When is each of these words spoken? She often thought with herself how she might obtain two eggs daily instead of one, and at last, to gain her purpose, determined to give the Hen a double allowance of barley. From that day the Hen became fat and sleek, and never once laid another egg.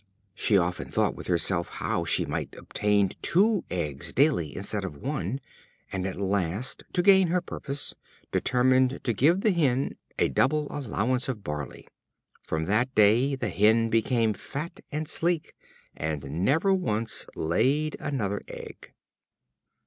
She 0.33 0.57
often 0.57 0.89
thought 0.89 1.13
with 1.15 1.27
herself 1.27 1.67
how 1.67 2.05
she 2.05 2.25
might 2.25 2.55
obtain 2.55 3.09
two 3.21 3.63
eggs 3.69 4.13
daily 4.13 4.55
instead 4.57 4.83
of 4.83 4.97
one, 5.03 5.39
and 5.91 6.07
at 6.07 6.19
last, 6.19 6.81
to 6.93 7.03
gain 7.03 7.27
her 7.27 7.39
purpose, 7.39 7.93
determined 8.31 8.99
to 9.03 9.13
give 9.13 9.41
the 9.41 9.51
Hen 9.51 9.97
a 10.17 10.29
double 10.29 10.65
allowance 10.75 11.29
of 11.29 11.43
barley. 11.43 11.87
From 12.41 12.65
that 12.65 12.95
day 12.95 13.35
the 13.35 13.49
Hen 13.49 13.91
became 13.91 14.33
fat 14.33 14.79
and 14.91 15.07
sleek, 15.07 15.53
and 15.95 16.43
never 16.43 16.73
once 16.73 17.27
laid 17.35 17.95
another 17.99 18.41
egg. 18.47 18.93